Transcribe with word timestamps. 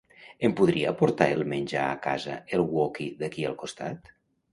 Em 0.47 0.53
podria 0.59 0.93
portar 1.01 1.27
el 1.33 1.43
menjar 1.51 1.83
a 1.89 1.99
casa 2.05 2.37
el 2.59 2.65
Woki 2.77 3.07
d'aquí 3.21 3.47
al 3.51 3.59
costat? 3.65 4.11